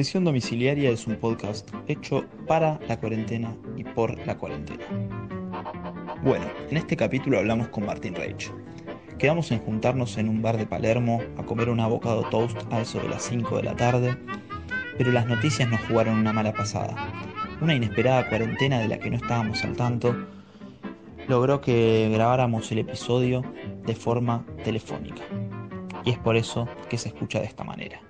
Prisión 0.00 0.24
Domiciliaria 0.24 0.88
es 0.88 1.06
un 1.06 1.16
podcast 1.16 1.68
hecho 1.86 2.24
para 2.46 2.80
la 2.88 2.98
cuarentena 2.98 3.54
y 3.76 3.84
por 3.84 4.18
la 4.26 4.38
cuarentena. 4.38 4.86
Bueno, 6.22 6.46
en 6.70 6.78
este 6.78 6.96
capítulo 6.96 7.38
hablamos 7.38 7.68
con 7.68 7.84
Martín 7.84 8.14
Reich. 8.14 8.50
Quedamos 9.18 9.50
en 9.50 9.58
juntarnos 9.58 10.16
en 10.16 10.30
un 10.30 10.40
bar 10.40 10.56
de 10.56 10.64
Palermo 10.64 11.20
a 11.36 11.44
comer 11.44 11.68
un 11.68 11.80
abocado 11.80 12.22
toast 12.30 12.56
a 12.72 12.80
eso 12.80 12.98
de 12.98 13.10
las 13.10 13.24
5 13.24 13.58
de 13.58 13.62
la 13.62 13.76
tarde, 13.76 14.16
pero 14.96 15.12
las 15.12 15.26
noticias 15.26 15.68
nos 15.68 15.82
jugaron 15.82 16.16
una 16.16 16.32
mala 16.32 16.54
pasada. 16.54 16.96
Una 17.60 17.74
inesperada 17.74 18.26
cuarentena 18.26 18.78
de 18.78 18.88
la 18.88 18.98
que 18.98 19.10
no 19.10 19.16
estábamos 19.16 19.62
al 19.64 19.76
tanto 19.76 20.16
logró 21.28 21.60
que 21.60 22.08
grabáramos 22.10 22.72
el 22.72 22.78
episodio 22.78 23.44
de 23.84 23.94
forma 23.94 24.46
telefónica. 24.64 25.24
Y 26.06 26.12
es 26.12 26.18
por 26.18 26.38
eso 26.38 26.66
que 26.88 26.96
se 26.96 27.08
escucha 27.08 27.40
de 27.40 27.44
esta 27.44 27.64
manera. 27.64 28.00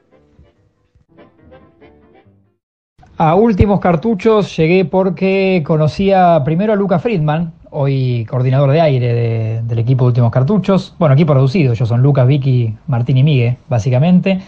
A 3.23 3.34
últimos 3.34 3.80
cartuchos 3.80 4.56
llegué 4.56 4.87
porque 4.87 5.62
conocía 5.66 6.41
primero 6.42 6.73
a 6.73 6.77
Luca 6.77 6.98
Friedman, 6.98 7.52
hoy 7.69 8.24
coordinador 8.24 8.70
de 8.70 8.80
aire 8.80 9.61
del 9.62 9.78
equipo 9.78 10.06
de 10.06 10.09
últimos 10.09 10.30
cartuchos. 10.30 10.95
Bueno, 10.98 11.16
equipo 11.16 11.34
reducido, 11.34 11.75
ellos 11.75 11.87
son 11.87 12.01
Lucas, 12.01 12.27
Vicky, 12.27 12.75
Martín 12.87 13.19
y 13.19 13.23
Miguel, 13.23 13.56
básicamente. 13.69 14.41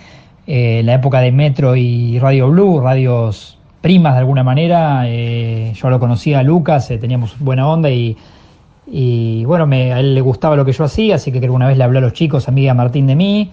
Eh, 0.47 0.81
la 0.87 0.95
época 0.95 1.21
de 1.21 1.33
Metro 1.33 1.77
y 1.77 2.19
Radio 2.19 2.49
Blue, 2.49 2.81
radios 2.81 3.59
primas 3.83 4.15
de 4.15 4.21
alguna 4.21 4.43
manera. 4.43 5.03
Eh, 5.05 5.75
yo 5.75 5.91
lo 5.91 6.01
conocía 6.01 6.39
a 6.39 6.43
Lucas, 6.43 6.91
eh, 6.91 6.97
teníamos 6.97 7.39
buena 7.41 7.69
onda 7.69 7.91
y, 7.91 9.45
bueno, 9.45 9.67
me, 9.67 9.93
a 9.93 10.01
él 10.01 10.15
le 10.15 10.23
gustaba 10.23 10.57
lo 10.57 10.65
que 10.65 10.73
yo 10.73 10.85
hacía, 10.85 11.17
así 11.17 11.31
que 11.31 11.51
una 11.51 11.69
vez 11.69 11.77
le 11.77 11.85
hablé 11.85 11.99
a 11.99 12.01
los 12.01 12.15
chicos, 12.15 12.49
a 12.49 12.51
a 12.51 12.75
Martín 12.75 13.07
de 13.07 13.17
mí. 13.17 13.51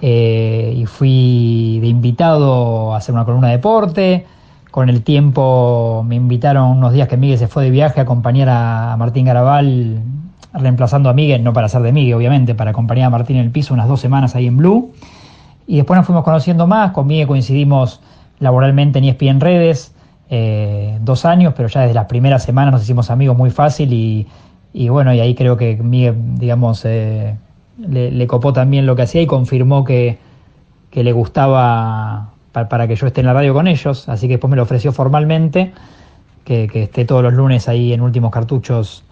y 0.00 0.86
fui 0.86 1.80
de 1.80 1.88
invitado 1.88 2.94
a 2.94 2.98
hacer 2.98 3.16
una 3.16 3.24
columna 3.24 3.48
de 3.48 3.54
deporte. 3.54 4.26
Con 4.74 4.88
el 4.88 5.04
tiempo 5.04 6.04
me 6.04 6.16
invitaron 6.16 6.78
unos 6.78 6.92
días 6.92 7.06
que 7.06 7.16
Miguel 7.16 7.38
se 7.38 7.46
fue 7.46 7.62
de 7.62 7.70
viaje 7.70 8.00
a 8.00 8.02
acompañar 8.02 8.48
a 8.48 8.96
Martín 8.98 9.24
Garabal, 9.24 10.02
reemplazando 10.52 11.08
a 11.08 11.12
Miguel, 11.12 11.44
no 11.44 11.52
para 11.52 11.68
ser 11.68 11.82
de 11.82 11.92
Miguel, 11.92 12.14
obviamente, 12.14 12.56
para 12.56 12.72
acompañar 12.72 13.06
a 13.06 13.10
Martín 13.10 13.36
en 13.36 13.44
el 13.44 13.52
piso 13.52 13.72
unas 13.72 13.86
dos 13.86 14.00
semanas 14.00 14.34
ahí 14.34 14.48
en 14.48 14.56
Blue. 14.56 14.90
Y 15.68 15.76
después 15.76 15.96
nos 15.96 16.06
fuimos 16.06 16.24
conociendo 16.24 16.66
más, 16.66 16.90
con 16.90 17.06
Miguel 17.06 17.28
coincidimos 17.28 18.00
laboralmente 18.40 18.98
en 18.98 19.04
ESPN 19.04 19.38
Redes, 19.38 19.94
eh, 20.28 20.98
dos 21.02 21.24
años, 21.24 21.54
pero 21.56 21.68
ya 21.68 21.82
desde 21.82 21.94
las 21.94 22.06
primeras 22.06 22.42
semanas 22.42 22.72
nos 22.72 22.82
hicimos 22.82 23.12
amigos 23.12 23.38
muy 23.38 23.50
fácil 23.50 23.92
y, 23.92 24.88
bueno, 24.88 25.14
y 25.14 25.20
ahí 25.20 25.36
creo 25.36 25.56
que 25.56 25.76
Miguel, 25.76 26.16
digamos, 26.34 26.84
eh, 26.84 27.36
le, 27.78 28.26
copó 28.26 28.52
también 28.52 28.86
lo 28.86 28.96
que 28.96 29.02
hacía 29.02 29.22
y 29.22 29.26
confirmó 29.26 29.84
que, 29.84 30.18
que 30.90 31.04
le 31.04 31.12
gustaba 31.12 32.33
para, 32.54 32.86
que 32.86 32.94
yo 32.94 33.06
esté 33.08 33.20
en 33.20 33.26
la 33.26 33.32
radio 33.32 33.52
con 33.52 33.66
ellos, 33.66 34.08
así 34.08 34.28
que 34.28 34.34
después 34.34 34.48
me 34.48 34.56
lo 34.56 34.62
ofreció 34.62 34.92
formalmente, 34.92 35.72
que, 36.44 36.70
esté 36.72 37.04
todos 37.04 37.22
los 37.22 37.32
lunes 37.32 37.68
ahí 37.68 37.92
en 37.92 38.00
últimos 38.00 38.30
cartuchos 38.30 39.04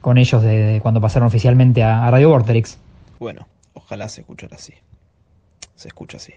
con 0.00 0.18
ellos 0.18 0.42
de, 0.42 0.80
cuando 0.82 1.00
pasaron 1.00 1.28
oficialmente 1.28 1.84
a, 1.84 2.10
Radio 2.10 2.30
Vorterix. 2.30 2.78
Bueno, 3.20 3.46
ojalá 3.74 4.08
se 4.08 4.22
escuchara 4.22 4.56
así. 4.56 4.74
Se 5.76 5.88
escucha 5.88 6.16
así. 6.16 6.34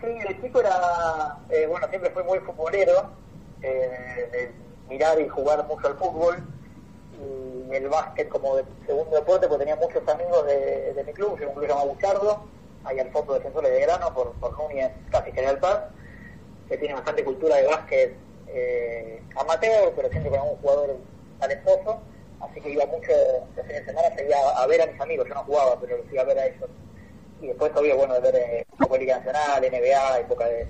Sí, 0.00 0.08
el 0.28 0.40
chico 0.40 0.60
era, 0.60 1.38
eh, 1.50 1.66
bueno, 1.68 1.88
siempre 1.88 2.10
fue 2.10 2.22
muy 2.22 2.38
futbolero, 2.40 3.10
eh, 3.60 4.28
de 4.32 4.52
mirar 4.88 5.20
y 5.20 5.28
jugar 5.28 5.66
mucho 5.66 5.88
al 5.88 5.94
fútbol, 5.94 6.36
y 7.18 7.74
el 7.74 7.88
básquet 7.88 8.28
como 8.28 8.56
de 8.56 8.64
segundo 8.86 9.16
deporte, 9.16 9.48
porque 9.48 9.64
tenía 9.64 9.76
muchos 9.76 10.06
amigos 10.08 10.46
de, 10.46 11.02
mi 11.04 11.12
club, 11.12 11.38
que 11.38 11.46
un 11.46 11.54
club 11.54 11.68
llamado 11.68 11.88
Buchardo, 11.88 12.44
ahí 12.84 12.98
al 12.98 13.10
fondo 13.10 13.34
defensores 13.34 13.70
de 13.70 13.80
grano 13.80 14.12
por, 14.14 14.32
por 14.32 14.58
Núñez, 14.58 14.92
casi 15.10 15.32
General 15.32 15.58
Paz, 15.58 15.80
que 16.68 16.78
tiene 16.78 16.94
bastante 16.94 17.24
cultura 17.24 17.56
de 17.56 17.66
básquet 17.66 18.16
eh, 18.48 19.22
amateur, 19.36 19.92
pero 19.94 20.10
siempre 20.10 20.30
con 20.30 20.40
un 20.40 20.56
jugador 20.56 20.96
talentoso, 21.38 22.00
así 22.40 22.60
que 22.60 22.70
iba 22.70 22.86
mucho 22.86 23.12
los 23.56 23.66
fines 23.66 23.86
de 23.86 23.92
semana, 23.92 24.14
seguía 24.16 24.36
a 24.56 24.66
ver 24.66 24.82
a 24.82 24.86
mis 24.86 25.00
amigos, 25.00 25.28
yo 25.28 25.34
no 25.34 25.44
jugaba, 25.44 25.78
pero 25.80 25.98
los 25.98 26.12
iba 26.12 26.22
a 26.22 26.26
ver 26.26 26.38
a 26.38 26.46
ellos. 26.46 26.70
Y 27.40 27.48
después 27.48 27.72
todavía 27.72 27.94
bueno 27.94 28.14
de 28.14 28.20
ver 28.20 28.36
eh, 28.36 28.66
Liga 28.98 29.18
Nacional, 29.18 29.62
NBA, 29.62 30.20
época 30.20 30.46
de, 30.46 30.68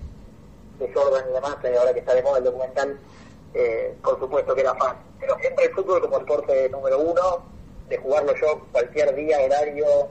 de 0.79 0.93
Jordan 0.95 1.25
y 1.29 1.33
demás, 1.33 1.57
eh, 1.65 1.77
ahora 1.79 1.93
que 1.93 2.01
está 2.01 2.15
de 2.15 2.23
moda 2.23 2.39
el 2.39 2.45
documental, 2.45 2.99
eh, 3.55 3.95
por 4.03 4.19
supuesto 4.19 4.55
que 4.55 4.61
era 4.63 4.75
fan. 4.77 4.97
Pero 5.21 5.37
siempre 5.39 5.67
el 5.67 5.75
fútbol 5.75 6.01
como 6.01 6.19
deporte 6.19 6.69
número 6.71 6.99
uno, 6.99 7.45
de 7.89 7.97
jugarlo 7.99 8.35
yo 8.37 8.67
cualquier 8.73 9.15
día, 9.15 9.39
horario, 9.41 10.09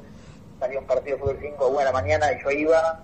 salía 0.61 0.79
un 0.79 0.85
partido 0.85 1.17
de 1.17 1.23
fútbol 1.23 1.39
5 1.41 1.77
de 1.79 1.85
la 1.85 1.91
mañana 1.91 2.31
y 2.31 2.43
yo 2.43 2.51
iba, 2.51 3.03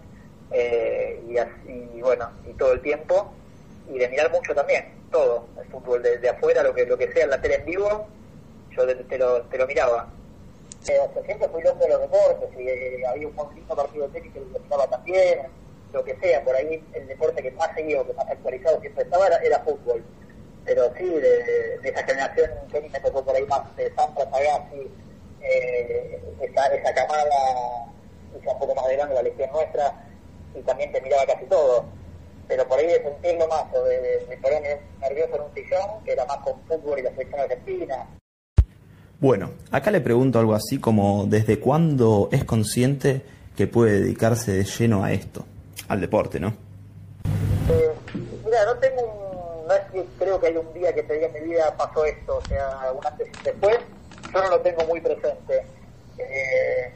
eh, 0.52 1.20
y, 1.28 1.38
así, 1.38 2.00
bueno, 2.02 2.30
y 2.48 2.54
todo 2.54 2.72
el 2.74 2.82
tiempo, 2.82 3.34
y 3.90 3.98
de 3.98 4.08
mirar 4.10 4.32
mucho 4.32 4.54
también, 4.54 4.86
todo, 5.12 5.48
el 5.60 5.68
fútbol 5.70 6.04
desde 6.04 6.30
afuera, 6.30 6.62
lo 6.62 6.74
que 6.74 6.86
lo 6.86 6.98
que 6.98 7.12
sea 7.12 7.24
en 7.24 7.32
la 7.32 7.42
tele 7.42 7.56
en 7.56 7.66
vivo, 7.66 8.08
yo 8.78 8.86
te, 8.86 9.18
lo, 9.18 9.42
te 9.42 9.58
lo 9.58 9.66
miraba. 9.66 10.08
Eh, 10.88 11.00
siempre 11.26 11.50
fui 11.50 11.64
loco 11.64 11.80
de 11.80 11.90
los 11.90 12.02
deportes, 12.02 12.50
y 12.60 12.70
eh, 12.70 13.04
había 13.10 13.28
un 13.28 13.36
buen 13.36 13.50
partido 13.66 14.08
de 14.08 14.14
tenis 14.14 14.34
que 14.34 14.40
lo 14.40 14.60
miraba 14.60 14.88
también, 14.88 15.40
lo 15.94 16.04
que 16.04 16.16
sea, 16.20 16.44
por 16.44 16.56
ahí 16.56 16.84
el 16.94 17.08
deporte 17.08 17.42
que 17.42 17.52
más 17.52 17.74
seguido, 17.74 18.06
que 18.06 18.14
más 18.14 18.30
actualizado 18.30 18.80
siempre 18.82 19.04
estaba 19.04 19.28
era, 19.28 19.60
fútbol. 19.62 20.04
Pero 20.64 20.94
sí, 20.96 21.06
de, 21.06 21.80
esa 21.84 22.04
generación 22.04 22.52
tenis 22.72 22.92
me 22.92 23.00
tocó 23.00 23.26
por 23.26 23.36
ahí 23.36 23.46
más 23.48 23.76
de 23.78 23.92
Santa 23.96 24.30
Sagasti, 24.30 24.92
eh, 25.50 26.22
esa, 26.42 26.68
esa 26.68 26.94
camada, 26.94 27.36
quizá 28.34 28.52
un 28.54 28.60
poco 28.60 28.76
más 28.76 28.88
grande, 28.88 29.16
la 29.16 29.22
lección 29.24 29.52
nuestra, 29.52 29.94
y 30.56 30.62
también 30.62 30.92
te 30.92 31.02
miraba 31.02 31.26
casi 31.26 31.46
todo. 31.46 31.86
Pero 32.48 32.68
por 32.68 32.80
ahí 32.80 32.88
de 32.88 33.04
sentirlo 33.04 33.48
más, 33.48 33.66
o 33.74 33.84
de, 33.84 34.26
de, 34.26 34.38
ponerme 34.38 34.80
nervioso 35.02 35.36
en 35.36 35.42
un 35.42 35.54
sillón, 35.54 36.04
que 36.06 36.14
era 36.14 36.26
más 36.26 36.38
con 36.38 36.60
fútbol 36.62 37.00
y 37.00 37.02
la 37.04 37.12
selección 37.12 37.42
argentina. 37.42 38.08
Bueno, 39.20 39.52
acá 39.72 39.92
le 39.92 40.00
pregunto 40.00 40.40
algo 40.40 40.54
así 40.54 40.80
como, 40.80 41.26
¿desde 41.28 41.60
cuándo 41.60 42.30
es 42.32 42.46
consciente 42.46 43.24
que 43.56 43.68
puede 43.68 44.02
dedicarse 44.02 44.52
de 44.52 44.64
lleno 44.64 45.04
a 45.04 45.12
esto, 45.12 45.44
al 45.88 46.00
deporte, 46.00 46.40
no? 46.40 46.50
Eh, 47.70 47.92
mira, 48.46 48.64
no 48.66 48.76
tengo 48.76 49.02
un, 49.02 49.68
no 49.68 49.74
es 49.74 49.82
que 49.92 50.06
creo 50.18 50.40
que 50.40 50.48
hay 50.48 50.58
un 50.58 50.74
día 50.74 50.94
que 50.94 51.04
te 51.04 51.16
diga 51.16 51.28
en 51.28 51.34
mi 51.34 51.40
vida 51.50 51.76
pasó 51.76 52.06
esto, 52.06 52.38
o 52.38 52.48
sea, 52.48 52.92
un 52.94 53.06
antes 53.06 53.28
y 53.28 53.44
después, 53.44 53.78
yo 54.38 54.44
no 54.44 54.50
lo 54.58 54.62
tengo 54.62 54.84
muy 54.86 55.02
presente. 55.02 55.66
Eh, 56.18 56.92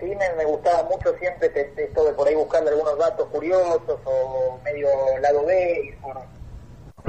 sí 0.00 0.06
me, 0.06 0.44
gustaba 0.44 0.84
mucho 0.84 1.16
siempre 1.18 1.50
esto 1.76 2.04
de 2.04 2.12
por 2.12 2.28
ahí 2.28 2.34
buscarle 2.34 2.70
algunos 2.70 2.98
datos 2.98 3.28
curiosos 3.28 4.00
o 4.04 4.58
medio 4.64 4.88
lado 5.20 5.44
B 5.44 5.80
y 5.84 5.92
por, 6.00 6.18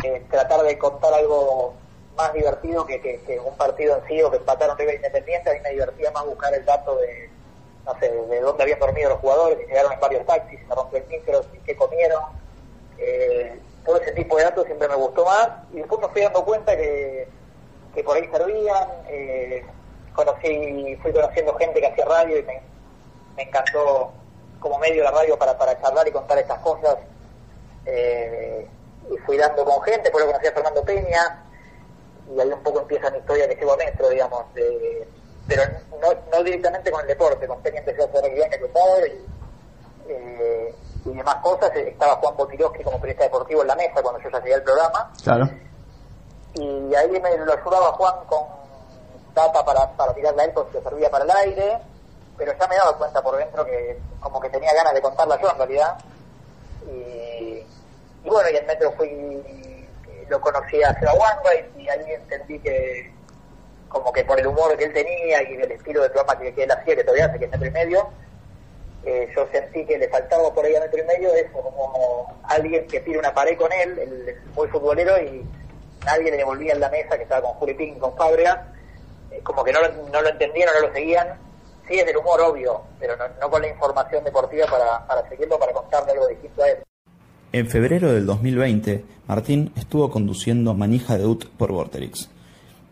eh, 0.04 0.24
tratar 0.30 0.64
de 0.64 0.78
contar 0.78 1.14
algo 1.14 1.74
más 2.16 2.34
divertido 2.34 2.86
que, 2.86 3.42
un 3.46 3.56
partido 3.58 3.98
en 3.98 4.08
sí 4.08 4.22
o 4.22 4.32
que 4.32 4.38
empataron 4.38 4.78
River 4.78 4.96
Independiente. 4.96 5.50
A 5.50 5.54
mí 5.54 5.60
me 5.62 5.72
divertía 5.72 6.12
más 6.12 6.26
buscar 6.26 6.54
el 6.54 6.66
dato 6.66 6.96
de, 6.98 7.30
no 7.86 7.98
sé, 8.00 8.10
de 8.10 8.42
dónde 8.42 8.64
habían 8.64 8.80
dormido 8.80 9.10
los 9.10 9.20
jugadores, 9.20 9.60
si 9.60 9.66
llegaron 9.66 9.94
en 9.94 10.00
varios 10.00 10.26
taxis, 10.26 10.60
si 10.60 10.66
se 10.66 10.76
rompió 10.76 11.00
el 11.00 11.08
micro, 11.08 11.42
qué 11.66 11.76
comieron. 11.76 12.24
Eh, 12.98 13.60
todo 13.86 13.98
ese 13.98 14.12
tipo 14.12 14.38
de 14.38 14.44
datos 14.44 14.66
siempre 14.66 14.88
me 14.88 14.96
gustó 14.96 15.26
más 15.26 15.50
y 15.72 15.78
después 15.78 16.02
me 16.02 16.10
fui 16.10 16.22
dando 16.22 16.44
cuenta 16.44 16.76
que 16.76 17.28
que 17.94 18.04
por 18.04 18.18
ahí 18.18 18.30
servían. 18.32 18.88
Eh, 19.08 19.66
conocí, 20.14 20.98
fui 21.02 21.14
conociendo 21.14 21.54
gente 21.56 21.80
que 21.80 21.88
hacía 21.88 22.06
radio 22.06 22.40
y 22.40 22.44
me, 22.44 22.62
encantó 23.38 24.12
como 24.60 24.78
medio 24.80 25.04
la 25.04 25.12
radio 25.12 25.38
para, 25.38 25.58
para 25.58 25.80
charlar 25.82 26.08
y 26.08 26.12
contar 26.12 26.38
estas 26.38 26.60
cosas. 26.60 26.98
Eh, 27.86 28.68
y 29.10 29.18
fui 29.20 29.38
dando 29.38 29.64
con 29.64 29.82
gente, 29.84 30.04
después 30.04 30.26
lo 30.26 30.32
conocí 30.32 30.48
a 30.48 30.52
Fernando 30.52 30.84
Peña, 30.84 31.46
y 32.36 32.40
ahí 32.40 32.50
un 32.50 32.62
poco 32.62 32.82
empieza 32.82 33.10
mi 33.10 33.18
historia 33.18 33.48
de 33.48 33.56
llevo 33.56 33.76
metro, 33.78 34.10
digamos, 34.10 34.46
pero 35.48 35.64
no, 36.00 36.08
no 36.32 36.44
directamente 36.44 36.92
con 36.92 37.02
el 37.02 37.08
deporte, 37.08 37.48
con 37.48 37.62
Peña 37.62 37.80
empezó 37.80 38.04
a 38.04 38.06
hacer 38.06 38.22
de 38.22 39.08
y, 39.08 40.12
eh, 40.12 40.76
y 41.06 41.10
demás 41.10 41.36
cosas. 41.38 41.72
Estaba 41.76 42.18
Juan 42.18 42.36
Botiroski 42.36 42.84
como 42.84 43.00
periodista 43.00 43.24
deportivo 43.24 43.62
en 43.62 43.68
la 43.68 43.76
mesa 43.76 44.02
cuando 44.04 44.22
yo 44.22 44.30
ya 44.30 44.40
llegué 44.42 44.54
al 44.54 44.64
programa. 44.64 45.12
Claro 45.24 45.50
y 46.56 46.96
ahí 46.96 47.10
me 47.10 47.38
lo 47.38 47.54
ayudaba 47.54 47.92
Juan 47.94 48.26
con 48.26 48.44
data 49.34 49.64
para, 49.64 49.92
para 49.92 50.14
tirarla 50.14 50.44
a 50.44 50.46
él 50.46 50.52
porque 50.54 50.82
servía 50.82 51.10
para 51.10 51.26
el 51.26 51.32
aire, 51.32 51.78
pero 52.38 52.54
ya 52.58 52.68
me 52.68 52.76
daba 52.76 52.98
cuenta 52.98 53.22
por 53.22 53.38
dentro 53.38 53.66
que 53.66 54.00
como 54.20 54.40
que 54.40 54.50
tenía 54.50 54.74
ganas 54.74 54.94
de 54.94 55.02
contarla 55.02 55.40
yo 55.42 55.50
en 55.50 55.58
realidad. 55.58 55.98
Y, 56.88 57.64
bueno, 58.28 58.50
y 58.50 58.58
en 58.58 58.66
Metro 58.66 58.92
fui, 58.94 59.88
lo 60.28 60.42
conocí 60.42 60.82
a 60.84 60.94
Seba 61.00 61.42
y, 61.78 61.82
y 61.84 61.90
ahí 61.90 62.12
entendí 62.12 62.60
que 62.60 63.20
como 63.90 64.14
que 64.14 64.24
por 64.24 64.40
el 64.40 64.48
humor 64.48 64.78
que 64.78 64.86
él 64.86 64.94
tenía 64.94 65.44
y 65.50 65.56
el 65.56 65.72
estilo 65.72 66.04
de 66.04 66.10
programa 66.10 66.40
que, 66.40 66.64
él 66.64 66.72
hacía, 66.72 66.96
que 66.96 67.04
todavía 67.04 67.26
hace, 67.26 67.40
que 67.40 67.46
es 67.46 67.52
Metro 67.52 67.68
y 67.68 67.72
Medio, 67.72 68.10
eh, 69.04 69.30
yo 69.36 69.48
sentí 69.52 69.86
que 69.86 69.98
le 69.98 70.08
faltaba 70.10 70.54
por 70.54 70.64
ahí 70.64 70.76
a 70.76 70.82
Metro 70.82 71.00
y 71.00 71.06
Medio 71.06 71.34
eso, 71.34 71.54
como 71.54 72.40
alguien 72.44 72.88
que 72.88 73.00
tire 73.02 73.20
una 73.20 73.34
pared 73.34 73.58
con 73.58 73.72
él, 73.74 73.98
el, 73.98 74.36
muy 74.56 74.68
futbolero, 74.68 75.20
y 75.22 75.44
nadie 76.12 76.32
le 76.32 76.38
devolvía 76.38 76.74
en 76.74 76.80
la 76.80 76.90
mesa, 76.90 77.18
que 77.18 77.24
estaba 77.24 77.42
con 77.42 77.54
Juli 77.54 77.74
Pink, 77.74 78.00
con 78.00 78.16
Fábrega, 78.16 78.74
eh, 79.32 79.42
como 79.44 79.64
que 79.64 79.72
no 79.72 79.82
lo, 79.82 80.10
no 80.12 80.22
lo 80.22 80.30
entendían, 80.30 80.70
no 80.74 80.88
lo 80.88 80.94
seguían, 80.94 81.28
sí 81.88 82.00
es 82.00 82.06
del 82.06 82.18
humor 82.18 82.42
obvio, 82.42 82.82
pero 83.00 83.16
no, 83.18 83.50
con 83.50 83.62
la 83.62 83.68
información 83.68 84.24
deportiva 84.24 84.66
para, 84.68 85.06
para 85.06 85.28
seguirlo, 85.30 85.60
para 85.60 85.74
contarle 85.74 86.12
algo 86.14 86.28
distinto 86.28 86.64
a 86.64 86.70
él. 86.70 86.78
En 87.52 87.68
febrero 87.68 88.12
del 88.12 88.26
2020, 88.26 89.04
Martín 89.28 89.74
estuvo 89.76 90.12
conduciendo 90.12 90.74
Manija 90.74 91.18
de 91.18 91.26
UT 91.26 91.46
por 91.58 91.72
Vorterix. 91.72 92.30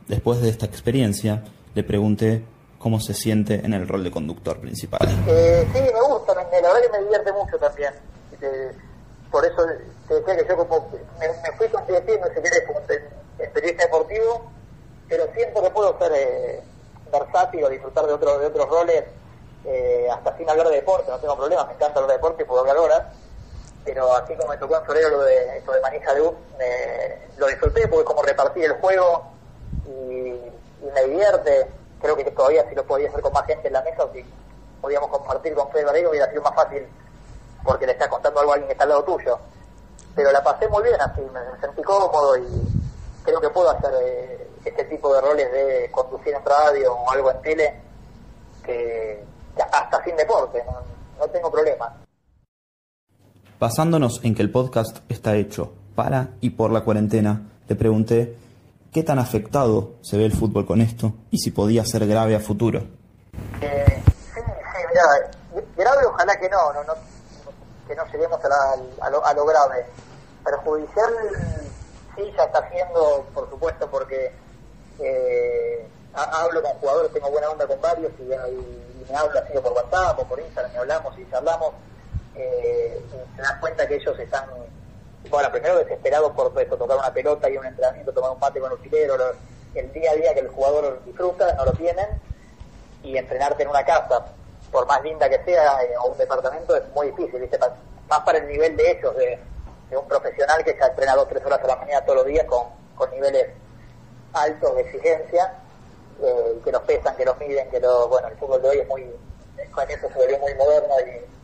Después 0.07 0.41
de 0.41 0.49
esta 0.49 0.65
experiencia, 0.65 1.43
le 1.75 1.83
pregunté 1.83 2.43
cómo 2.79 2.99
se 2.99 3.13
siente 3.13 3.55
en 3.65 3.73
el 3.73 3.87
rol 3.87 4.03
de 4.03 4.11
conductor 4.11 4.59
principal. 4.59 5.07
Eh, 5.27 5.67
sí, 5.73 5.79
me 5.79 6.01
gusta, 6.13 6.33
la 6.33 6.43
verdad 6.45 6.81
que 6.81 6.97
me 6.97 7.03
divierte 7.03 7.31
mucho 7.33 7.57
también. 7.57 7.93
por 9.29 9.45
eso 9.45 9.57
te 10.07 10.13
decía 10.15 10.37
que 10.37 10.45
yo 10.47 10.57
como 10.57 10.89
me, 11.19 11.51
fui 11.57 11.67
convirtiendo, 11.67 12.27
si 12.27 12.41
querés, 12.41 12.63
como 12.65 12.79
en, 12.79 13.51
periodista 13.51 13.83
deportivo, 13.83 14.51
pero 15.07 15.31
que 15.31 15.69
puedo 15.71 15.97
ser 15.99 16.11
eh, 16.15 16.61
versátil 17.11 17.63
o 17.63 17.69
disfrutar 17.69 18.05
de, 18.05 18.13
otro, 18.13 18.39
de 18.39 18.45
otros 18.47 18.69
roles, 18.69 19.03
eh, 19.65 20.07
hasta 20.11 20.37
sin 20.37 20.49
hablar 20.49 20.69
de 20.69 20.75
deporte, 20.75 21.11
no 21.11 21.19
tengo 21.19 21.35
problema, 21.35 21.65
me 21.65 21.73
encanta 21.73 21.99
hablar 21.99 22.07
de 22.07 22.17
deporte 22.17 22.45
puedo 22.45 22.61
hablar 22.61 22.77
horas, 22.77 23.03
pero 23.85 24.13
así 24.15 24.35
como 24.35 24.49
me 24.49 24.57
tocó 24.57 24.77
en 24.77 24.85
febrero 24.85 25.09
lo 25.09 25.23
de, 25.23 25.57
esto 25.57 25.71
de 25.71 25.81
manija 25.81 26.13
de 26.13 26.21
U, 26.21 26.35
lo 27.37 27.47
disfruté 27.47 27.87
porque 27.87 28.05
como 28.05 28.21
repartir 28.21 28.65
el 28.65 28.73
juego 28.73 29.31
y, 29.85 30.57
y 30.81 30.91
me 30.93 31.03
divierte. 31.03 31.67
Creo 32.01 32.15
que 32.15 32.25
todavía 32.25 32.67
si 32.69 32.75
lo 32.75 32.85
podía 32.85 33.09
hacer 33.09 33.21
con 33.21 33.33
más 33.33 33.45
gente 33.45 33.67
en 33.67 33.73
la 33.73 33.81
mesa 33.81 34.03
o 34.03 34.13
si 34.13 34.23
podíamos 34.81 35.09
compartir 35.09 35.53
con 35.55 35.71
Fede 35.71 35.85
Varela 35.85 36.09
hubiera 36.09 36.29
sido 36.29 36.41
más 36.43 36.53
fácil 36.53 36.87
porque 37.63 37.85
le 37.85 37.93
estás 37.93 38.07
contando 38.07 38.39
algo 38.39 38.51
a 38.51 38.55
alguien 38.55 38.67
que 38.67 38.73
está 38.73 38.83
al 38.83 38.89
lado 38.89 39.03
tuyo. 39.03 39.39
Pero 40.17 40.31
la 40.31 40.43
pasé 40.43 40.67
muy 40.67 40.83
bien 40.83 40.99
así, 40.99 41.21
me 41.21 41.61
sentí 41.61 41.81
cómodo 41.83 42.35
y 42.37 42.47
creo 43.23 43.39
que 43.39 43.49
puedo 43.49 43.69
hacer 43.69 43.93
eh, 44.01 44.49
este 44.65 44.83
tipo 44.85 45.13
de 45.13 45.21
roles 45.21 45.51
de 45.51 45.89
conducir 45.91 46.33
en 46.33 46.43
radio 46.43 46.93
o 46.93 47.11
algo 47.11 47.31
en 47.31 47.41
tele 47.41 47.81
que, 48.65 49.23
hasta 49.71 50.03
sin 50.03 50.17
deporte, 50.17 50.61
no, 50.65 50.79
no 51.19 51.31
tengo 51.31 51.51
problema. 51.51 51.95
Basándonos 53.59 54.19
en 54.23 54.35
que 54.35 54.41
el 54.41 54.51
podcast 54.51 54.97
está 55.07 55.35
hecho 55.35 55.71
para 55.95 56.31
y 56.41 56.49
por 56.49 56.71
la 56.71 56.81
cuarentena, 56.81 57.49
te 57.67 57.75
pregunté 57.75 58.35
¿Qué 58.97 59.03
tan 59.03 59.19
afectado 59.19 59.91
se 60.01 60.17
ve 60.17 60.25
el 60.25 60.33
fútbol 60.33 60.65
con 60.65 60.81
esto 60.81 61.13
y 61.29 61.37
si 61.37 61.51
podía 61.51 61.85
ser 61.85 62.07
grave 62.07 62.35
a 62.35 62.39
futuro? 62.39 62.79
Eh, 63.61 64.03
sí, 64.33 64.41
sí, 64.41 64.81
mira, 64.89 65.63
grave 65.75 66.05
ojalá 66.07 66.35
que 66.39 66.49
no, 66.49 66.73
no, 66.73 66.83
no 66.83 66.93
que 67.87 67.95
no 67.95 68.05
lleguemos 68.05 68.39
a, 68.43 69.09
lo, 69.09 69.23
a, 69.23 69.33
lo, 69.33 69.45
grave. 69.45 69.85
Perjudicial 70.43 71.13
sí 72.15 72.33
ya 72.35 72.43
está 72.43 72.69
siendo, 72.69 73.25
por 73.33 73.49
supuesto, 73.49 73.89
porque 73.89 74.31
eh, 74.99 75.87
hablo 76.13 76.61
con 76.61 76.71
jugadores, 76.73 77.13
tengo 77.13 77.29
buena 77.29 77.49
onda 77.49 77.67
con 77.67 77.79
varios 77.81 78.11
y, 78.19 78.23
me 78.23 79.15
hablo 79.15 79.39
así 79.39 79.53
por 79.53 79.71
WhatsApp 79.71 80.19
o 80.19 80.27
por 80.27 80.39
Instagram 80.39 80.73
y 80.73 80.77
hablamos 80.77 81.17
y 81.17 81.29
charlamos. 81.29 81.73
Eh, 82.35 83.01
y 83.07 83.35
se 83.35 83.41
dan 83.41 83.59
cuenta 83.59 83.87
que 83.87 83.95
ellos 83.95 84.19
están 84.19 84.47
bueno, 85.29 85.51
primero 85.51 85.77
desesperado 85.79 86.33
por 86.33 86.53
tocar 86.53 86.97
una 86.97 87.13
pelota 87.13 87.49
y 87.49 87.57
un 87.57 87.65
entrenamiento, 87.65 88.13
tomar 88.13 88.31
un 88.31 88.39
mate 88.39 88.59
con 88.59 88.71
un 88.71 88.77
filero, 88.79 89.15
el 89.75 89.91
día 89.91 90.11
a 90.11 90.15
día 90.15 90.33
que 90.33 90.39
el 90.41 90.47
jugador 90.49 91.01
disfruta, 91.05 91.53
no 91.55 91.65
lo 91.65 91.73
tienen, 91.73 92.07
y 93.03 93.17
entrenarte 93.17 93.63
en 93.63 93.69
una 93.69 93.83
casa, 93.83 94.25
por 94.71 94.87
más 94.87 95.01
linda 95.03 95.29
que 95.29 95.43
sea, 95.43 95.83
eh, 95.83 95.95
o 96.01 96.11
un 96.11 96.17
departamento, 96.17 96.75
es 96.75 96.87
muy 96.93 97.07
difícil, 97.07 97.41
¿viste? 97.41 97.57
más 98.09 98.21
para 98.21 98.37
el 98.37 98.47
nivel 98.47 98.75
de 98.77 98.91
ellos, 98.91 99.15
de, 99.17 99.39
un 99.95 100.07
profesional 100.07 100.63
que 100.63 100.75
ya 100.77 100.87
entrena 100.87 101.15
dos, 101.15 101.27
tres 101.29 101.45
horas 101.45 101.59
a 101.63 101.67
la 101.67 101.75
mañana 101.77 102.05
todos 102.05 102.17
los 102.17 102.25
días 102.25 102.45
con, 102.45 102.67
con 102.95 103.09
niveles 103.11 103.47
altos 104.33 104.75
de 104.75 104.81
exigencia, 104.81 105.53
eh, 106.21 106.59
que 106.63 106.71
los 106.71 106.81
pesan, 106.83 107.15
que 107.15 107.25
los 107.25 107.37
miden, 107.37 107.69
que 107.69 107.79
lo, 107.79 108.07
bueno, 108.07 108.27
el 108.27 108.35
fútbol 108.37 108.61
de 108.61 108.69
hoy 108.69 108.79
es 108.79 108.87
muy, 108.87 109.05
con 109.71 109.89
eso 109.89 110.07
se 110.11 110.27
ve 110.27 110.37
muy 110.39 110.53
moderno 110.55 110.95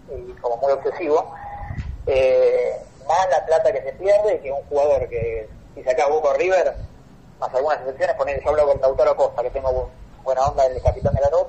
y, 0.09 0.33
como 0.41 0.57
muy 0.57 0.71
obsesivo. 0.73 1.33
Eh, 2.05 2.75
más 3.07 3.29
la 3.29 3.45
plata 3.45 3.71
que 3.71 3.81
se 3.81 3.93
pierde 3.93 4.39
que 4.41 4.51
un 4.51 4.63
jugador 4.63 5.07
que 5.09 5.49
si 5.73 5.83
se 5.83 5.91
acaba 5.91 6.13
Boca 6.13 6.33
River, 6.33 6.75
más 7.39 7.53
algunas 7.53 7.79
excepciones, 7.79 8.15
poner 8.15 8.43
yo 8.43 8.49
hablo 8.49 8.67
con 8.67 8.81
Lautaro 8.81 9.15
Costa, 9.15 9.41
que 9.41 9.49
tengo 9.49 9.89
buena 10.23 10.47
onda 10.47 10.65
el 10.65 10.81
capitán 10.81 11.13
de 11.15 11.21
la 11.21 11.29
NUP, 11.29 11.47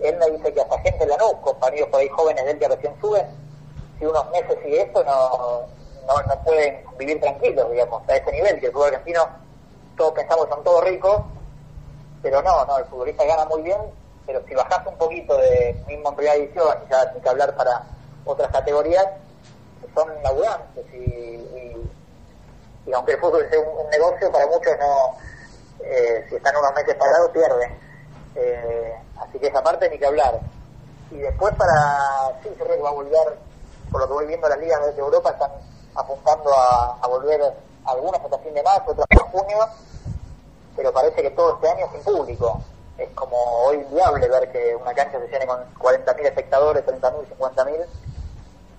él 0.00 0.16
me 0.16 0.30
dice 0.30 0.52
que 0.52 0.60
hasta 0.60 0.78
gente 0.80 1.04
de 1.04 1.06
la 1.06 1.16
NUP, 1.16 1.40
compañeros 1.40 1.88
por 1.88 2.00
ahí 2.00 2.08
jóvenes 2.08 2.44
de 2.44 2.50
él 2.50 2.58
que 2.58 2.68
recién 2.68 3.00
suben, 3.00 3.26
si 3.98 4.04
unos 4.04 4.30
meses 4.30 4.58
sigue 4.62 4.82
esto 4.82 5.04
no, 5.04 5.66
no, 6.06 6.22
no 6.22 6.42
pueden 6.42 6.84
vivir 6.98 7.20
tranquilos, 7.20 7.70
digamos, 7.70 8.08
a 8.08 8.16
ese 8.16 8.32
nivel, 8.32 8.60
que 8.60 8.66
el 8.66 8.72
fútbol 8.72 8.88
argentino 8.88 9.28
todos 9.96 10.12
pensamos 10.12 10.48
son 10.48 10.62
todos 10.62 10.84
ricos, 10.84 11.22
pero 12.22 12.42
no, 12.42 12.64
no, 12.64 12.78
el 12.78 12.84
futbolista 12.86 13.24
gana 13.24 13.44
muy 13.46 13.62
bien, 13.62 13.78
pero 14.26 14.42
si 14.46 14.54
bajas 14.54 14.86
un 14.86 14.96
poquito 14.96 15.36
de 15.36 15.82
mismo 15.86 16.10
en 16.10 16.16
primera 16.16 16.36
división, 16.36 16.76
ya 16.90 17.00
hay 17.00 17.20
que 17.20 17.28
hablar 17.28 17.54
para 17.56 17.82
otras 18.24 18.50
categorías, 18.50 19.06
son 19.94 20.08
laburantes 20.22 20.84
y, 20.92 21.76
y, 22.86 22.92
aunque 22.92 23.12
el 23.12 23.20
fútbol 23.20 23.46
sea 23.48 23.58
un, 23.60 23.90
negocio, 23.90 24.30
para 24.30 24.46
muchos 24.46 24.72
no, 24.78 25.16
eh, 25.84 26.24
si 26.28 26.36
están 26.36 26.56
unos 26.56 26.74
meses 26.74 26.94
parados 26.94 27.30
pierden. 27.30 27.78
Eh, 28.34 28.94
así 29.18 29.38
que 29.38 29.46
esa 29.46 29.62
parte 29.62 29.88
ni 29.88 29.98
que 29.98 30.06
hablar. 30.06 30.38
Y 31.10 31.16
después 31.16 31.54
para, 31.54 32.38
sí, 32.42 32.50
creo 32.56 32.76
que 32.76 32.82
va 32.82 32.90
a 32.90 32.92
volver, 32.92 33.38
por 33.90 34.00
lo 34.02 34.06
que 34.06 34.12
voy 34.12 34.26
viendo 34.26 34.48
las 34.48 34.58
ligas 34.58 34.94
de 34.94 35.00
Europa, 35.00 35.30
están 35.30 35.50
apuntando 35.96 36.50
a, 36.54 37.06
volver 37.08 37.40
algunas 37.84 38.20
hasta 38.20 38.38
fin 38.38 38.54
de 38.54 38.62
marzo, 38.62 38.90
otras 38.90 39.06
hasta 39.10 39.30
junio, 39.30 39.58
pero 40.76 40.92
parece 40.92 41.22
que 41.22 41.30
todo 41.30 41.54
este 41.54 41.68
año 41.68 41.86
sin 41.92 42.02
público. 42.02 42.60
Es 42.98 43.10
como 43.10 43.36
hoy 43.66 43.76
inviable 43.76 44.28
ver 44.28 44.50
que 44.50 44.74
una 44.74 44.94
cancha 44.94 45.20
se 45.20 45.28
llene 45.28 45.46
con 45.46 45.58
40.000 45.74 46.18
espectadores, 46.26 46.84
30.000, 46.86 47.26
50.000, 47.38 47.86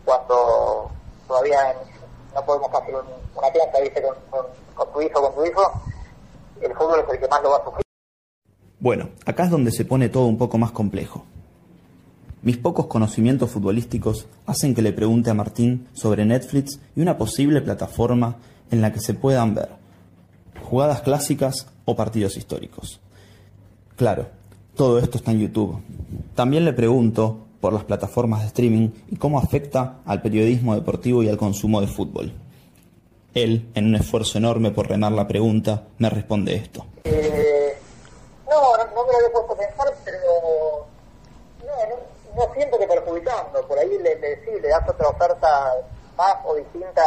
cuando 0.06 0.90
todavía 1.28 1.75
no 2.34 2.44
podemos 2.44 2.74
hacer 2.74 2.96
una 2.96 3.52
clase, 3.52 3.81
¿viste? 3.84 4.02
Con, 4.02 4.48
con, 4.75 4.92
tu 4.92 5.02
hijo, 5.02 5.22
con 5.22 5.36
tu 5.36 5.46
hijo, 5.46 5.72
el 6.62 6.74
fútbol 6.74 7.00
es 7.02 7.10
el 7.14 7.19
que 7.19 7.28
más 7.28 7.44
lo 7.44 7.52
va 7.52 7.58
a 7.58 7.64
sufrir. 7.64 7.84
Bueno, 8.80 9.10
acá 9.25 9.44
es 9.44 9.52
donde 9.52 9.72
se 9.72 9.86
pone 9.86 10.10
todo 10.10 10.25
un 10.25 10.38
poco 10.38 10.58
más 10.58 10.72
complejo. 10.72 11.25
Mis 12.42 12.57
pocos 12.57 12.88
conocimientos 12.88 13.50
futbolísticos 13.50 14.28
hacen 14.45 14.75
que 14.75 14.81
le 14.81 14.94
pregunte 14.94 15.30
a 15.30 15.34
Martín 15.34 15.88
sobre 15.94 16.25
Netflix 16.25 16.80
y 16.95 17.01
una 17.01 17.18
posible 17.18 17.62
plataforma 17.62 18.38
en 18.72 18.81
la 18.81 18.94
que 18.94 19.00
se 19.00 19.13
puedan 19.13 19.56
ver 19.56 19.69
jugadas 20.68 21.01
clásicas 21.01 21.68
o 21.86 21.95
partidos 21.95 22.36
históricos. 22.38 23.00
Claro, 23.95 24.28
todo 24.75 25.00
esto 25.00 25.18
está 25.18 25.31
en 25.31 25.39
YouTube. 25.39 25.81
También 26.36 26.66
le 26.66 26.74
pregunto 26.74 27.48
por 27.62 27.74
las 27.74 27.86
plataformas 27.86 28.42
de 28.42 28.48
streaming 28.48 28.90
y 29.09 29.16
cómo 29.16 29.40
afecta 29.40 30.00
al 30.06 30.21
periodismo 30.21 30.76
deportivo 30.76 31.23
y 31.23 31.30
al 31.30 31.38
consumo 31.38 31.81
de 31.81 31.88
fútbol. 31.88 32.33
Él, 33.33 33.69
en 33.76 33.85
un 33.88 33.95
esfuerzo 33.95 34.38
enorme 34.38 34.71
por 34.71 34.88
remar 34.88 35.12
la 35.12 35.28
pregunta, 35.28 35.83
me 36.00 36.09
responde 36.09 36.56
esto. 36.56 36.85
Eh, 37.06 37.78
no, 38.50 38.78
no, 38.78 39.06
me 39.06 39.12
lo 39.12 39.18
había 39.18 39.31
puesto 39.31 39.54
a 39.54 39.57
pensar, 39.57 39.88
pero 40.04 40.88
no, 41.66 42.45
no, 42.45 42.54
siento 42.54 42.78
que 42.78 42.88
perjudicando. 42.88 43.68
Por 43.68 43.80
ahí 43.80 43.90
le, 43.90 44.19
le, 44.19 44.35
sí, 44.44 44.52
le 44.62 44.68
das 44.68 44.88
otra 44.90 45.07
oferta 45.07 45.47
más 46.16 46.36
o 46.45 46.56
distinta 46.56 47.02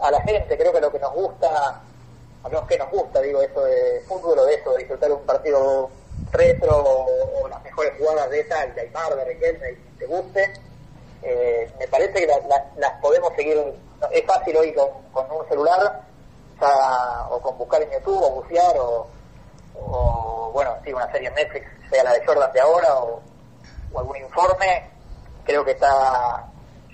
a 0.00 0.10
la 0.10 0.20
gente. 0.22 0.56
Creo 0.56 0.72
que 0.72 0.80
lo 0.80 0.92
que 0.92 0.98
nos 0.98 1.12
gusta, 1.12 1.82
a 2.42 2.48
menos 2.48 2.66
que 2.66 2.78
nos 2.78 2.90
gusta, 2.90 3.20
digo, 3.20 3.40
eso 3.42 3.64
de 3.64 4.02
fútbol 4.08 4.38
o 4.38 4.44
de 4.44 4.54
eso, 4.54 4.72
de 4.72 4.78
disfrutar 4.78 5.12
un 5.12 5.24
partido 5.24 5.90
retro 6.32 6.76
o, 6.76 7.48
las 7.48 7.62
mejores 7.62 7.92
jugadas 7.98 8.30
de 8.30 8.40
esa, 8.40 8.66
de 8.66 8.80
Aymar, 8.80 9.14
de 9.14 9.24
Riquelme, 9.24 9.74
si 9.74 9.98
te 9.98 10.06
guste, 10.06 10.52
eh, 11.22 11.72
me 11.78 11.88
parece 11.88 12.12
que 12.12 12.26
las 12.26 12.92
podemos 13.00 13.32
seguir, 13.34 13.58
es 14.10 14.26
fácil 14.26 14.56
hoy 14.56 14.74
con, 14.74 15.30
un 15.30 15.48
celular, 15.48 16.02
o 17.30 17.40
con 17.40 17.58
buscar 17.58 17.82
en 17.82 17.90
YouTube, 17.92 18.22
o 18.22 18.30
bucear, 18.30 18.76
o, 18.78 20.50
bueno, 20.52 20.76
sí, 20.84 20.92
una 20.92 21.10
serie 21.10 21.28
en 21.28 21.34
Netflix, 21.34 21.66
sea 21.90 22.04
la 22.04 22.12
de 22.12 22.26
Jordan 22.26 22.52
de 22.52 22.60
ahora, 22.60 22.98
o, 22.98 23.20
algún 23.96 24.16
informe, 24.16 24.90
creo 25.44 25.64
que 25.64 25.70
está, 25.70 26.46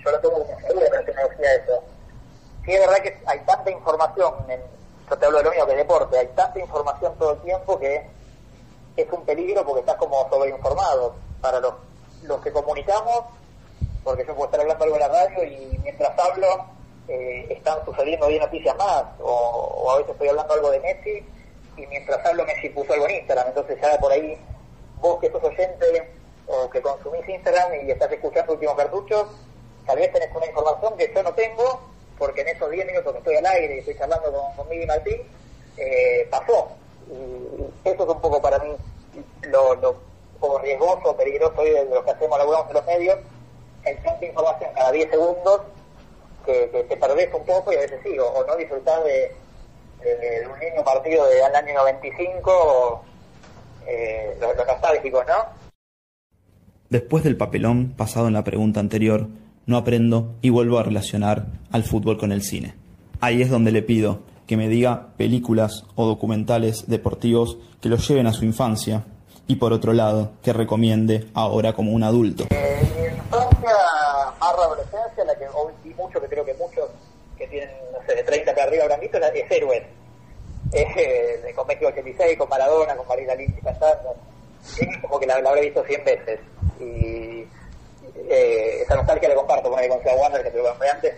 yo 0.03 0.11
lo 0.11 0.19
tengo 0.19 0.45
como 0.45 0.59
seguro 0.59 0.79
de 0.81 0.89
la 0.89 1.05
tecnología 1.05 1.53
eso. 1.55 1.83
Sí, 2.65 2.73
es 2.73 2.79
verdad 2.79 3.03
que 3.03 3.21
hay 3.25 3.39
tanta 3.39 3.71
información, 3.71 4.33
en, 4.49 4.61
yo 5.09 5.17
te 5.17 5.25
hablo 5.25 5.37
de 5.39 5.43
lo 5.45 5.51
mío 5.51 5.65
que 5.65 5.71
es 5.71 5.77
deporte, 5.77 6.17
hay 6.19 6.27
tanta 6.27 6.59
información 6.59 7.15
todo 7.17 7.31
el 7.31 7.41
tiempo 7.41 7.79
que 7.79 8.05
es 8.95 9.11
un 9.11 9.25
peligro 9.25 9.65
porque 9.65 9.81
estás 9.81 9.95
como 9.95 10.29
sobreinformado. 10.29 11.15
Para 11.41 11.59
los, 11.59 11.73
los 12.21 12.39
que 12.41 12.51
comunicamos, 12.51 13.23
porque 14.03 14.23
yo 14.25 14.35
puedo 14.35 14.45
estar 14.45 14.61
hablando 14.61 14.83
algo 14.83 14.95
en 14.95 15.01
la 15.01 15.07
radio 15.07 15.43
y 15.43 15.79
mientras 15.81 16.17
hablo 16.19 16.65
eh, 17.07 17.47
están 17.49 17.83
sucediendo 17.83 18.27
10 18.27 18.41
noticias 18.41 18.75
más, 18.77 19.03
o, 19.19 19.91
a 19.91 19.97
veces 19.97 20.11
estoy 20.11 20.29
hablando 20.29 20.53
algo 20.53 20.71
de 20.71 20.79
Messi 20.79 21.25
y 21.77 21.87
mientras 21.87 22.23
hablo 22.25 22.45
Messi 22.45 22.69
puso 22.69 22.93
algo 22.93 23.07
en 23.07 23.15
Instagram, 23.15 23.47
entonces 23.47 23.79
ya 23.81 23.99
por 23.99 24.11
ahí 24.11 24.37
vos 24.99 25.19
que 25.19 25.31
sos 25.31 25.43
oyente 25.43 26.13
o 26.47 26.69
que 26.69 26.81
consumís 26.81 27.27
Instagram 27.27 27.73
y 27.85 27.91
estás 27.91 28.11
escuchando 28.11 28.53
últimos 28.53 28.75
cartuchos, 28.75 29.27
tal 29.85 29.97
vez 29.97 30.11
tenés 30.11 30.29
una 30.35 30.45
información 30.45 30.97
que 30.97 31.11
yo 31.13 31.23
no 31.23 31.33
tengo, 31.33 31.81
porque 32.17 32.41
en 32.41 32.49
esos 32.49 32.69
10 32.69 32.85
minutos 32.85 33.13
que 33.13 33.19
estoy 33.19 33.35
al 33.35 33.45
aire 33.45 33.75
y 33.75 33.79
estoy 33.79 33.97
charlando 33.97 34.31
con, 34.31 34.55
con 34.55 34.69
Miguel 34.69 34.87
Martín, 34.87 35.21
eh, 35.77 36.27
pasó. 36.29 36.69
Y 37.09 37.89
eso 37.89 38.03
es 38.03 38.09
un 38.09 38.21
poco 38.21 38.41
para 38.41 38.59
mí 38.59 38.75
lo, 39.43 39.99
poco 40.39 40.59
riesgoso, 40.59 41.15
peligroso 41.15 41.61
de 41.63 41.85
lo 41.85 42.03
que 42.03 42.11
hacemos, 42.11 42.37
laburamos 42.37 42.67
en 42.69 42.73
los 42.73 42.85
medios, 42.85 43.19
el 43.85 43.97
tanta 44.03 44.25
información 44.25 44.69
cada 44.75 44.91
10 44.91 45.09
segundos 45.09 45.61
que, 46.45 46.69
que, 46.71 46.83
te 46.83 47.35
un 47.35 47.45
poco 47.45 47.71
y 47.71 47.75
a 47.75 47.79
veces 47.79 47.99
sí, 48.03 48.17
o, 48.17 48.45
no 48.45 48.55
disfrutar 48.55 49.03
de, 49.03 49.31
de, 50.01 50.47
un 50.47 50.59
lindo 50.59 50.83
partido 50.83 51.27
del 51.27 51.55
año 51.55 51.73
95, 51.75 53.05
eh, 53.87 54.37
los, 54.39 54.55
los 54.55 54.67
nostálgicos, 54.67 55.25
¿no? 55.27 55.61
Después 56.89 57.23
del 57.23 57.37
papelón 57.37 57.93
pasado 57.95 58.27
en 58.27 58.33
la 58.33 58.43
pregunta 58.43 58.79
anterior, 58.79 59.27
no 59.71 59.77
aprendo 59.77 60.35
y 60.41 60.49
vuelvo 60.49 60.77
a 60.77 60.83
relacionar 60.83 61.47
al 61.71 61.83
fútbol 61.83 62.17
con 62.19 62.31
el 62.31 62.43
cine. 62.43 62.75
Ahí 63.19 63.41
es 63.41 63.49
donde 63.49 63.71
le 63.71 63.81
pido 63.81 64.19
que 64.45 64.57
me 64.57 64.67
diga 64.67 65.13
películas 65.17 65.85
o 65.95 66.05
documentales 66.05 66.87
deportivos 66.87 67.57
que 67.79 67.89
lo 67.89 67.95
lleven 67.95 68.27
a 68.27 68.33
su 68.33 68.45
infancia 68.45 69.05
y 69.47 69.55
por 69.55 69.73
otro 69.73 69.93
lado 69.93 70.33
que 70.43 70.53
recomiende 70.53 71.27
ahora 71.33 71.73
como 71.73 71.93
un 71.93 72.03
adulto. 72.03 72.45
Eh, 72.49 73.15
infancia, 73.15 73.71
más 74.39 74.53
adolescencia, 74.53 75.23
la 75.25 75.35
que 75.35 75.45
hoy 75.47 75.71
vi 75.83 75.93
mucho, 75.93 76.21
que 76.21 76.27
creo 76.27 76.45
que 76.45 76.53
muchos 76.55 76.89
que 77.37 77.47
tienen, 77.47 77.69
no 77.93 78.05
sé, 78.05 78.15
de 78.15 78.23
30 78.23 78.53
para 78.53 78.67
arriba 78.67 78.83
habrán 78.83 78.99
visto, 78.99 79.17
es 79.17 79.51
Héroes. 79.51 79.83
Eh, 80.73 81.53
con 81.55 81.67
México 81.67 81.87
86, 81.87 82.37
con 82.37 82.47
Maradona, 82.49 82.95
con 82.95 83.07
Marina 83.07 83.35
Lynch 83.35 83.61
cantando. 83.63 84.15
Es 84.79 84.97
como 85.01 85.19
que 85.19 85.25
la, 85.25 85.41
la 85.41 85.49
habré 85.49 85.61
visto 85.61 85.83
100 85.83 86.05
veces. 86.05 86.39
Y 86.79 87.45
eh, 88.15 88.81
esa 88.81 88.95
nostalgia 88.95 89.29
la 89.29 89.35
comparto 89.35 89.69
con 89.69 89.87
Consejo 89.87 90.15
Warner, 90.15 90.43
que 90.43 90.51
te 90.51 90.57
lo 90.57 90.69
antes. 90.69 91.15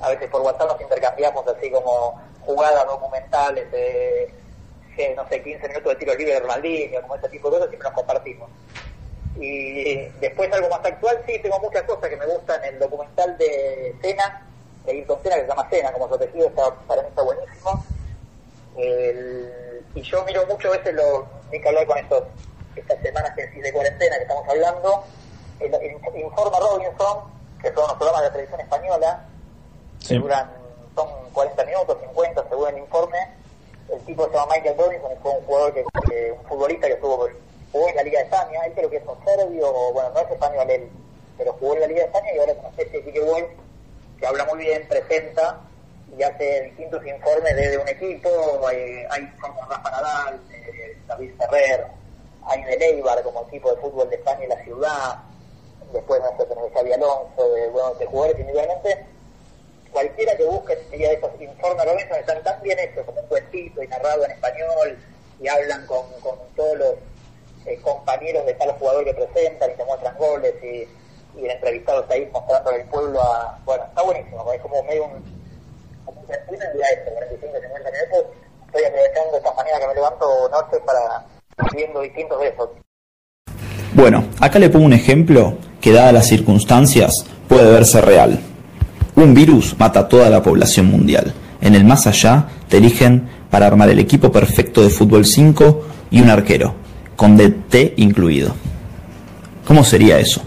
A 0.00 0.08
veces 0.08 0.30
por 0.30 0.40
WhatsApp 0.40 0.68
nos 0.68 0.80
intercambiamos 0.80 1.46
así 1.46 1.70
como 1.70 2.20
jugadas 2.40 2.86
documentales, 2.86 3.70
de, 3.70 4.32
no 5.14 5.28
sé, 5.28 5.42
15 5.42 5.68
minutos 5.68 5.92
de 5.92 5.96
tiro 5.96 6.14
libre 6.14 6.34
de 6.34 6.40
Ronaldinho, 6.40 7.02
como 7.02 7.16
ese 7.16 7.28
tipo 7.28 7.50
de 7.50 7.56
cosas, 7.56 7.68
siempre 7.68 7.88
nos 7.88 7.98
compartimos. 7.98 8.50
Y 9.38 9.94
después 10.20 10.52
algo 10.52 10.68
más 10.68 10.84
actual, 10.84 11.22
sí, 11.26 11.38
tengo 11.38 11.58
muchas 11.60 11.82
cosas 11.82 12.08
que 12.08 12.16
me 12.16 12.26
gustan. 12.26 12.64
El 12.64 12.78
documental 12.78 13.36
de 13.38 13.94
Cena, 14.02 14.46
de 14.84 14.92
Ayrton 14.92 15.22
Cena, 15.22 15.36
que 15.36 15.42
se 15.42 15.48
llama 15.48 15.68
Cena, 15.70 15.92
como 15.92 16.08
protegido, 16.08 16.48
está, 16.48 16.74
para 16.86 17.02
mí 17.02 17.08
está 17.08 17.22
buenísimo. 17.22 17.84
y 19.94 20.02
yo 20.02 20.24
miro 20.24 20.46
mucho 20.46 20.70
veces 20.70 20.94
lo 20.94 21.26
que 21.50 21.68
hablar 21.68 21.86
con 21.86 21.98
estos, 21.98 22.24
estas 22.76 23.00
semanas 23.00 23.34
de 23.36 23.72
cuarentena 23.72 24.16
que 24.16 24.22
estamos 24.22 24.48
hablando, 24.48 25.04
el, 25.60 26.20
Informa 26.20 26.58
Robinson, 26.58 27.18
que 27.60 27.72
son 27.72 27.86
los 27.88 27.94
programas 27.94 28.22
de 28.22 28.26
la 28.28 28.32
televisión 28.32 28.60
española, 28.60 29.24
que 30.06 30.14
duran, 30.18 30.50
son 30.94 31.08
40 31.32 31.64
minutos, 31.64 31.98
50 32.00 32.48
según 32.48 32.68
el 32.68 32.78
informe. 32.78 33.18
El 33.92 34.00
tipo 34.04 34.26
se 34.26 34.32
llama 34.32 34.54
Michael 34.54 34.76
Robinson, 34.78 35.10
fue 35.22 35.30
un 35.32 35.44
jugador 35.44 35.74
que, 35.74 35.84
un 36.32 36.44
futbolista 36.46 36.86
que 36.86 36.94
estuvo 36.94 37.28
jugó 37.72 37.88
en 37.88 37.96
la 37.96 38.02
Liga 38.02 38.18
de 38.18 38.24
España, 38.24 38.60
él 38.66 38.72
creo 38.74 38.90
que 38.90 38.96
es 38.96 39.02
un 39.06 39.24
serbio, 39.24 39.72
bueno, 39.92 40.10
no 40.10 40.20
es 40.20 40.30
español 40.30 40.70
él, 40.70 40.88
pero 41.38 41.52
jugó 41.54 41.74
en 41.74 41.80
la 41.80 41.86
Liga 41.86 42.00
de 42.00 42.06
España 42.06 42.34
y 42.34 42.38
ahora 42.38 42.52
es 42.52 42.58
una 42.58 42.68
especie 42.68 43.02
de 43.02 43.12
Kike 43.12 43.56
que 44.18 44.26
habla 44.26 44.44
muy 44.44 44.58
bien, 44.58 44.86
presenta 44.88 45.60
y 46.16 46.22
hace 46.22 46.62
distintos 46.62 47.06
informes 47.06 47.54
desde 47.54 47.78
un 47.78 47.88
equipo, 47.88 48.28
hay, 48.66 49.04
hay 49.10 49.30
como 49.40 49.64
Rafa 49.66 49.90
Nadal, 49.90 50.40
eh, 50.50 50.96
David 51.06 51.30
Ferrer, 51.38 51.86
hay 52.46 52.62
de 52.64 52.76
Leibar 52.76 53.22
como 53.22 53.46
equipo 53.46 53.70
de 53.72 53.80
fútbol 53.80 54.10
de 54.10 54.16
España 54.16 54.44
y 54.44 54.48
la 54.48 54.64
ciudad, 54.64 55.18
después 55.92 56.20
no 56.20 56.36
sé, 56.36 56.46
tenés 56.46 56.72
Xavi 56.72 56.92
Alonso, 56.92 57.50
de, 57.54 57.68
bueno, 57.68 57.94
de 57.94 58.06
jugadores 58.06 58.40
individualmente, 58.40 59.06
cualquiera 59.92 60.36
que 60.36 60.44
busque 60.44 60.76
de 60.76 61.12
esos 61.12 61.30
informes 61.40 61.84
Robinson 61.84 62.18
están 62.18 62.42
tan 62.42 62.62
bien 62.62 62.78
hechos 62.78 63.04
como 63.04 63.20
un 63.20 63.26
cuentito 63.26 63.82
y 63.82 63.88
narrado 63.88 64.24
en 64.24 64.30
español 64.32 64.98
y 65.40 65.48
hablan 65.48 65.86
con, 65.86 66.06
con 66.20 66.36
todos 66.54 66.78
los 66.78 66.94
eh, 67.66 67.78
compañeros 67.82 68.46
de 68.46 68.54
tal 68.54 68.72
jugador 68.72 69.04
que 69.04 69.14
presentan 69.14 69.70
y 69.70 69.76
se 69.76 69.84
muestran 69.84 70.16
goles 70.16 70.54
y, 70.62 70.88
y 71.38 71.44
el 71.44 71.50
entrevistado 71.50 72.02
está 72.02 72.14
ahí 72.14 72.28
mostrando 72.32 72.70
al 72.70 72.84
pueblo 72.84 73.20
a... 73.22 73.58
Bueno, 73.64 73.84
está 73.84 74.02
buenísimo, 74.02 74.52
es 74.52 74.60
como 74.60 74.82
medio 74.84 75.04
un... 75.04 75.40
Como 76.04 76.20
un 76.20 76.26
día 76.26 76.86
este, 76.92 77.10
45, 77.12 77.60
50 77.60 77.90
minutos, 77.90 78.26
estoy 78.66 78.84
aprovechando 78.84 79.36
esta 79.36 79.54
manera 79.54 79.78
que 79.78 79.86
me 79.86 79.94
levanto 79.94 80.48
noches 80.48 80.80
para 80.86 81.24
viendo 81.74 82.00
distintos 82.00 82.40
de 82.40 82.48
esos. 82.48 82.70
Bueno, 83.92 84.24
acá 84.40 84.58
le 84.58 84.70
pongo 84.70 84.86
un 84.86 84.92
ejemplo 84.92 85.54
que 85.80 85.92
dadas 85.92 86.12
las 86.12 86.26
circunstancias 86.26 87.24
puede 87.48 87.70
verse 87.70 88.00
real. 88.00 88.40
Un 89.16 89.34
virus 89.34 89.78
mata 89.78 90.00
a 90.00 90.08
toda 90.08 90.30
la 90.30 90.42
población 90.42 90.86
mundial. 90.86 91.34
En 91.60 91.74
el 91.74 91.84
más 91.84 92.06
allá 92.06 92.46
te 92.68 92.78
eligen 92.78 93.28
para 93.50 93.66
armar 93.66 93.88
el 93.88 93.98
equipo 93.98 94.30
perfecto 94.30 94.82
de 94.82 94.90
fútbol 94.90 95.26
5 95.26 95.84
y 96.10 96.20
un 96.20 96.30
arquero, 96.30 96.74
con 97.16 97.36
DT 97.36 97.94
incluido. 97.96 98.54
¿Cómo 99.66 99.84
sería 99.84 100.18
eso? 100.18 100.42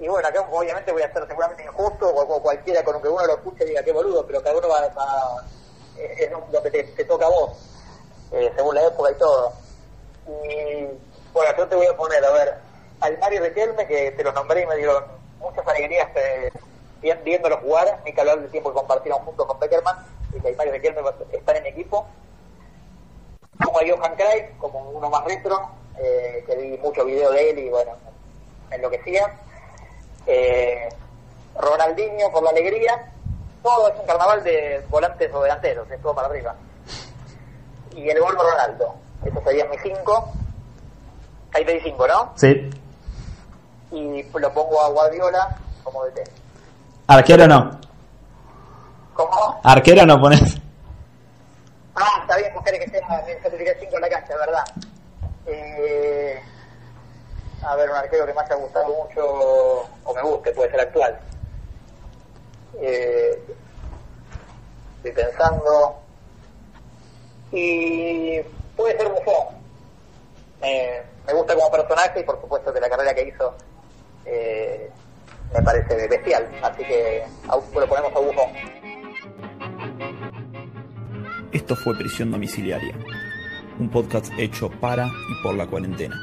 Y 0.00 0.08
bueno, 0.08 0.28
acá 0.28 0.40
obviamente 0.50 0.92
voy 0.92 1.02
a 1.02 1.12
ser 1.12 1.26
seguramente 1.26 1.64
injusto, 1.64 2.08
o 2.08 2.42
cualquiera 2.42 2.82
con 2.84 2.94
lo 2.94 3.02
que 3.02 3.08
uno 3.08 3.26
lo 3.26 3.34
escuche 3.34 3.64
diga 3.64 3.82
qué 3.82 3.92
boludo, 3.92 4.26
pero 4.26 4.42
cada 4.42 4.56
uno 4.56 4.68
va, 4.68 4.78
a... 4.78 5.44
es 5.96 6.30
lo 6.30 6.62
que 6.62 6.70
te, 6.70 7.04
toca 7.04 7.26
a 7.26 7.30
vos, 7.30 7.50
eh, 8.32 8.50
según 8.56 8.74
la 8.74 8.86
época 8.86 9.10
y 9.10 9.18
todo. 9.18 9.52
Y 10.26 10.84
bueno, 11.32 11.50
yo 11.58 11.66
te 11.66 11.76
voy 11.76 11.86
a 11.86 11.96
poner, 11.96 12.24
a 12.24 12.32
ver, 12.32 12.54
al 13.02 13.18
Mario 13.18 13.42
Riquelme, 13.42 13.86
que 13.86 14.12
te 14.12 14.24
lo 14.24 14.32
nombré 14.32 14.62
y 14.62 14.66
me 14.66 14.76
dieron 14.76 15.04
muchas 15.40 15.66
alegrías 15.66 16.08
eh, 16.14 16.52
viéndolo 17.24 17.58
jugar, 17.58 18.00
ni 18.04 18.12
que 18.12 18.20
hablar 18.20 18.40
del 18.40 18.50
tiempo 18.50 18.70
que 18.70 18.78
compartieron 18.78 19.20
junto 19.24 19.46
con 19.46 19.58
Beckerman, 19.58 19.96
y 20.32 20.40
que 20.40 20.48
el 20.48 20.56
Mario 20.56 20.72
Riquelme 20.72 21.02
está 21.32 21.56
en 21.56 21.62
mi 21.64 21.68
equipo. 21.70 22.06
Como 23.62 23.78
a 23.78 23.82
Johan 23.82 24.14
Cruyff, 24.14 24.56
como 24.58 24.90
uno 24.90 25.10
más 25.10 25.24
retro, 25.24 25.68
eh, 25.98 26.44
que 26.46 26.56
vi 26.56 26.78
muchos 26.78 27.04
videos 27.04 27.32
de 27.32 27.50
él 27.50 27.58
y 27.58 27.68
bueno, 27.68 27.92
me 28.70 28.76
enloquecía. 28.76 29.36
Eh, 30.26 30.88
Ronaldinho 31.56 32.30
por 32.30 32.44
la 32.44 32.50
alegría, 32.50 33.12
todo 33.62 33.88
es 33.88 33.98
un 33.98 34.06
carnaval 34.06 34.42
de 34.44 34.84
volantes 34.88 35.30
o 35.34 35.42
delanteros, 35.42 35.90
es 35.90 36.00
todo 36.00 36.14
para 36.14 36.28
arriba. 36.28 36.54
Y 37.94 38.08
el 38.08 38.20
gol 38.20 38.36
Ronaldo, 38.36 38.94
esos 39.24 39.44
serían 39.44 39.68
mis 39.70 39.82
cinco. 39.82 40.32
Ahí 41.52 41.64
te 41.64 41.72
di 41.72 41.80
cinco, 41.80 42.06
¿no? 42.06 42.32
Sí 42.36 42.70
y 43.92 44.22
lo 44.22 44.52
pongo 44.52 44.80
a 44.80 44.88
Guardiola 44.88 45.56
como 45.84 46.04
DT. 46.06 46.22
¿Arquero 47.06 47.46
no? 47.46 47.78
¿Cómo? 49.14 49.60
¿Arquero 49.62 50.06
no 50.06 50.20
pones? 50.20 50.56
Ah, 51.94 52.18
está 52.22 52.36
bien, 52.38 52.54
mujeres 52.54 52.80
que 52.80 52.86
estén 52.86 53.04
en 53.04 53.78
5 53.80 53.96
en 53.96 54.00
la 54.00 54.08
cancha, 54.08 54.36
¿verdad? 54.36 54.64
Eh, 55.46 56.40
a 57.64 57.76
ver, 57.76 57.90
un 57.90 57.96
arquero 57.96 58.26
que 58.26 58.32
me 58.32 58.40
haya 58.40 58.54
gustado 58.54 58.86
mucho, 58.88 59.88
o 60.04 60.14
me 60.14 60.22
guste, 60.22 60.52
puede 60.52 60.70
ser 60.70 60.80
actual. 60.80 61.20
Eh, 62.80 63.44
estoy 64.96 65.12
pensando. 65.12 65.98
Y 67.52 68.40
puede 68.76 68.96
ser 68.96 69.08
Buffon. 69.08 69.62
Eh, 70.62 71.02
me 71.26 71.32
gusta 71.34 71.54
como 71.54 71.70
personaje 71.70 72.20
y 72.20 72.24
por 72.24 72.40
supuesto 72.40 72.72
de 72.72 72.80
la 72.80 72.88
carrera 72.88 73.14
que 73.14 73.28
hizo 73.28 73.54
eh, 74.26 74.90
me 75.54 75.62
parece 75.62 76.08
bestial. 76.08 76.48
Así 76.62 76.84
que 76.84 77.22
lo 77.74 77.86
ponemos 77.86 78.12
a. 78.14 78.42
Esto 81.52 81.76
fue 81.76 81.96
Prisión 81.96 82.30
Domiciliaria, 82.30 82.94
un 83.78 83.90
podcast 83.90 84.32
hecho 84.38 84.70
para 84.70 85.06
y 85.06 85.42
por 85.42 85.54
la 85.54 85.66
cuarentena. 85.66 86.16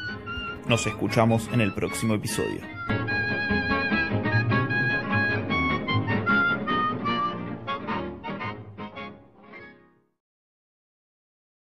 Nos 0.68 0.86
escuchamos 0.88 1.48
en 1.54 1.62
el 1.62 1.74
próximo 1.74 2.16
episodio. 2.16 2.79